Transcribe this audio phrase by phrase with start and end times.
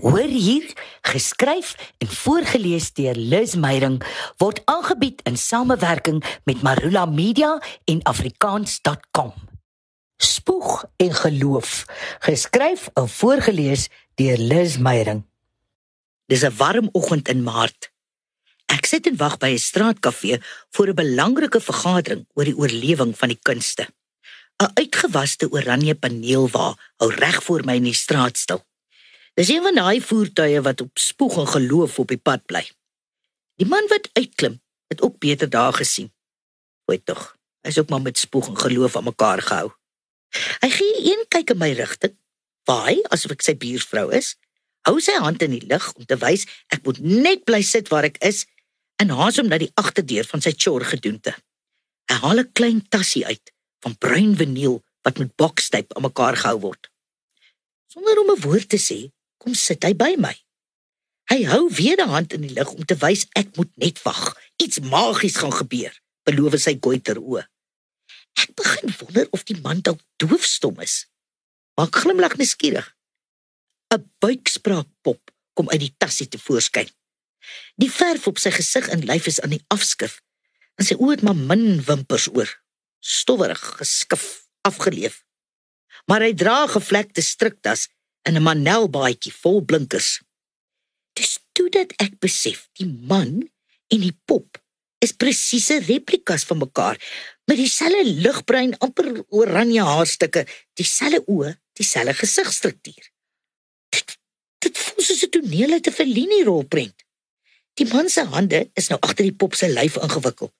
[0.00, 0.64] Hoor hier,
[1.04, 3.98] geskryf en voorgeles deur Liz Meyering
[4.40, 9.34] word aangebied in samewerking met Marula Media en afrikaans.com.
[10.16, 11.84] Spoeg en geloof,
[12.24, 15.20] geskryf en voorgeles deur Liz Meyering.
[16.32, 17.92] Dis 'n warm oggend in Maart.
[18.72, 20.40] Ek sit en wag by 'n straatkafee
[20.70, 23.84] vir 'n belangrike vergadering oor die oorlewing van die kunste.
[24.62, 28.64] 'n Uitgewaste oranje paneelwa hou reg voor my in die straat stil.
[29.38, 32.64] Dis een van daai voertuie wat op spoeg en geloof op die pad bly.
[33.60, 36.10] Die man wat uitklim, het ook beter dae gesien.
[36.84, 39.70] Hoe tog, hy's ook maar met spoeg en geloof aan mekaar gehou.
[40.62, 42.16] Hy gee een kyk in my rigting,
[42.68, 44.34] waai asof ek sy buurvrou is,
[44.88, 48.08] hou sy hand in die lug om te wys ek moet net bly sit waar
[48.08, 48.44] ek is
[49.02, 51.34] en haas hom na die agterdeur van sy chore gedoente.
[52.10, 53.52] Hy haal 'n klein tassie uit
[53.84, 56.90] van bruin vinyl wat met bokstyp aan mekaar gehou word.
[57.88, 59.10] Sonder om 'n woord te sê,
[59.40, 60.34] kom sit hy by my.
[61.30, 64.34] Hy hou weer die hand in die lug om te wys ek moet net wag.
[64.60, 65.92] Iets magies gaan gebeur,
[66.28, 67.44] beloof sy goiter oë.
[68.42, 71.04] Ek begin wonder of die man dalk doofstom is.
[71.78, 72.88] Maak glimlag neskierig.
[73.94, 76.90] 'n Buikspraakpop kom uit die tassie te voorskyn.
[77.80, 80.20] Die verf op sy gesig en lyf is aan die afskif
[80.78, 82.48] en sy oë het maar min wimpers oor.
[83.00, 85.22] Stowwerig, geskif, afgeleef.
[86.08, 87.88] Maar hy dra gevlekte striktas
[88.28, 90.20] in 'n manelbaadjie vol blinkers.
[91.12, 93.50] Dis toe dat ek besef die man
[93.88, 94.60] en die pop
[94.98, 96.96] is presiese replikas van mekaar
[97.48, 100.46] met dieselfde ligbruin amper oranje haarstukke,
[100.78, 103.04] dieselfde oë, dieselfde gesigstruktuur.
[103.90, 104.18] Dit,
[104.58, 106.98] dit voel soos 'n toneel uit 'n Fellini rolprent.
[107.74, 110.52] Die man se hande is nou agter die pop se lyf ingewikkel.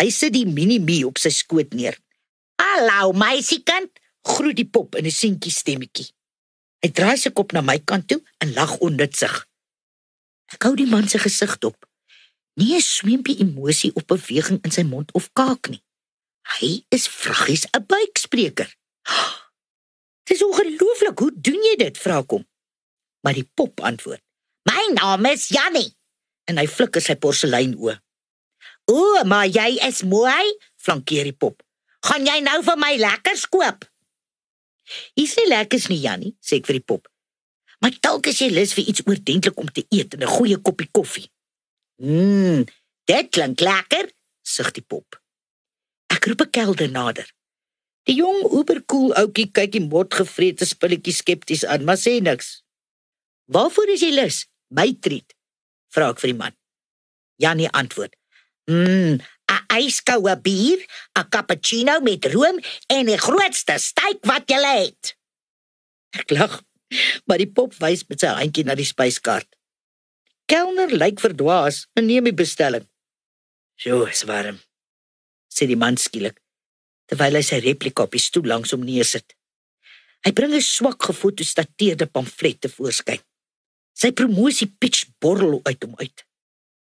[0.00, 1.96] Hy sit die mini-me op sy skoot neer.
[2.60, 3.90] "Hallo, meisiekind,"
[4.22, 6.15] groet die pop in 'n seentjie stemmetjie.
[6.84, 9.34] Hy draai sy kop na my kant toe en lag onnutsig.
[10.54, 11.86] Ek hou die man se gesig dop.
[12.56, 15.82] Nie 'n sweempie emosie of beweging in sy mond of kaak nie.
[16.56, 18.70] Hy is vraggies 'n buikspreker.
[20.26, 22.46] Dit is ongelooflik, hoe doen jy dit, vra kom.
[23.22, 24.22] Maar die pop antwoord:
[24.62, 25.96] "My naam is Jannie."
[26.44, 28.00] En hy flikker sy porselein oë.
[28.84, 31.62] "O, maar jy is mooi," flankeer die pop.
[32.00, 33.84] "Gaan jy nou vir my lekkers koop?"
[35.14, 37.08] Hier's nie lekkers nie, Jannie, sê ek vir die pop.
[37.80, 40.88] Maar dalk as jy lus vir iets oordentlik om te eet en 'n goeie koppie
[40.92, 41.28] koffie.
[42.02, 42.64] Mmm,
[43.04, 45.20] dit klink lekker, sug die pop.
[46.08, 47.28] Ek roep 'n kelder nader.
[48.06, 52.62] Die jong oberkoel ouetjie kyk die motgevrete spulletjie skepties aan, maar sê niks.
[53.50, 54.46] "Waarvoor is jy lus?
[54.70, 55.34] My treat,"
[55.90, 56.54] vra ek vir die man.
[57.36, 58.14] Jannie antwoord:
[58.70, 59.18] "Mmm,
[59.50, 60.78] 'n yskoue bier,
[61.18, 65.16] 'n cappuccino met room en die grootste steak wat jy het.
[66.10, 66.62] Ek lag,
[67.26, 69.48] maar die pop wys met sy handjie na die spyskaart.
[70.46, 72.86] Kelner lyk verdwaas en neem die bestelling.
[73.76, 74.60] "So, is warm,"
[75.50, 76.38] sê die man skielik,
[77.06, 79.34] terwyl hy sy replika op die stoel langs hom neersit.
[80.24, 83.20] Hy bring 'n swak gefotostateerde pamflet te voorskyn.
[83.94, 86.24] Sy promosie pitch borrel uit hom uit.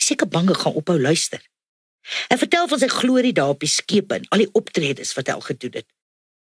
[0.00, 1.40] Seker bange gaan ophou luister.
[2.30, 5.36] Hy vertel van sy glorie daar op die skepe en al die optredes wat hy
[5.36, 5.88] al gedoen het.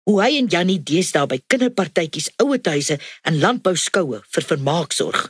[0.09, 2.97] Hoe hy en Jannie deesdae by kinderpartytjies, ouetehuise
[3.28, 5.28] en landbouskoue vir vermaak sorg.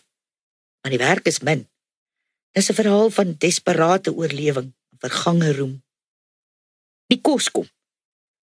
[0.84, 1.66] Maar die werk is min.
[2.56, 5.84] Dis 'n verhaal van desperate oorlewing en vergange roem.
[7.08, 7.68] Die kos kom.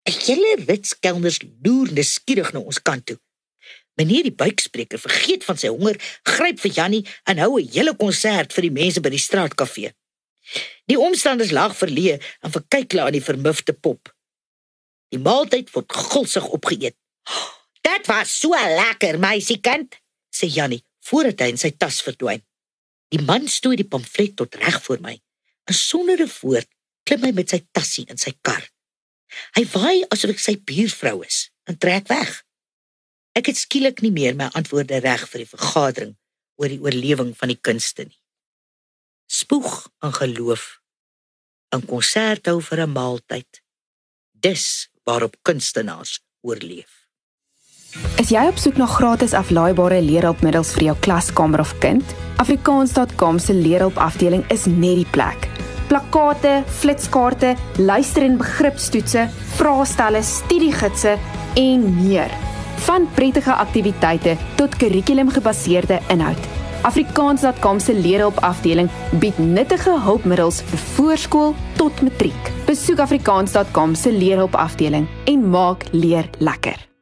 [0.09, 3.19] 'n Hele rits kelners loer neskierig na ons kant toe.
[3.95, 8.53] Meneer die buikspreker vergeet van sy honger, gryp vir Jannie en hou 'n hele konsert
[8.53, 9.94] vir die mense by die straatkafee.
[10.89, 14.11] Die omstanders lag verleë en verkyk hulle aan die vermufte pop.
[15.13, 16.95] Die maaltyd word gulsig opgeëet.
[17.85, 19.95] "Dit was so lekker, meisiekind,"
[20.29, 22.41] sê Jannie voordat hy in sy tas verdwyn.
[23.13, 25.22] Die man stoot die pamflet tot reg voor my.
[25.69, 26.67] En sonder 'n woord
[27.03, 28.69] klim hy met sy tassie in sy kar.
[29.56, 32.44] Hy waai asof ek sy buurvrou is en trek weg.
[33.35, 36.17] Ek het skielik nie meer my antwoorde reg vir die vergadering
[36.56, 38.25] oor die oorlewing van die kunste nie
[39.25, 40.80] spoeg in geloof
[41.75, 43.62] in konsert hou vir 'n maaltyd
[44.31, 47.06] dis waarop kunstenaars oorleef
[48.19, 52.04] Is jy op soek na gratis aflaaibare leerhulpmiddels vir jou klaskamer of kind?
[52.44, 55.48] Afrikaans.com se leerhulp afdeling is net die plek.
[55.88, 61.16] Plakkate, flitskaarte, luister- en begripstoetse, vraestelle, studiegidse
[61.56, 62.31] en meer.
[62.86, 66.55] Van prettige aktiwiteite tot kurrikulumgebaseerde inhoud.
[66.81, 68.89] Afrikaans.com se leerhulp afdeling
[69.22, 72.51] bied nuttige hulpmiddels vir voorskool tot matriek.
[72.66, 76.94] Besoek afrikaans.com se leerhulp afdeling en maak leer lekker.